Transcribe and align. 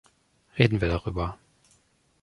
Reden 0.57 0.81
wir 0.81 0.87
darüber! 0.89 1.37